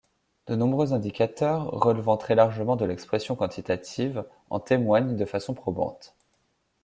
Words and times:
De 0.47 0.55
nombreux 0.55 0.93
indicateurs, 0.93 1.67
relevant 1.67 2.17
très 2.17 2.33
largement 2.33 2.75
de 2.75 2.85
l'expression 2.85 3.35
quantitative, 3.35 4.25
en 4.49 4.59
témoignent 4.59 5.15
de 5.15 5.25
façon 5.25 5.53
probante. 5.53 6.15